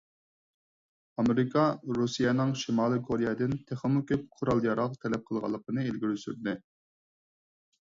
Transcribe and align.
ئامېرىكا 1.23 1.65
رۇسىيەنىڭ 1.99 2.55
شىمالىي 2.63 3.03
كورېيەدىن 3.11 3.55
تېخىمۇ 3.71 4.05
كۆپ 4.15 4.27
قورال-ياراغ 4.41 5.01
تەلەپ 5.07 5.31
قىلغانلىقىنى 5.33 5.89
ئىلگىرى 5.93 6.23
سۈردى. 6.29 6.61